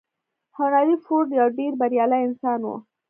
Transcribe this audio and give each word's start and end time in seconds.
هنري 0.57 0.95
فورډ 1.03 1.29
يو 1.39 1.47
ډېر 1.57 1.71
بريالی 1.81 2.19
انسان 2.27 2.59
و. 2.65 2.71